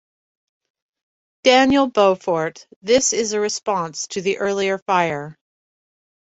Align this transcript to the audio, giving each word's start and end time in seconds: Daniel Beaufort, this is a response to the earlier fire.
Daniel 1.43 1.85
Beaufort, 1.85 2.65
this 2.81 3.13
is 3.13 3.33
a 3.33 3.39
response 3.39 4.07
to 4.07 4.21
the 4.23 4.39
earlier 4.39 4.79
fire. 4.79 5.37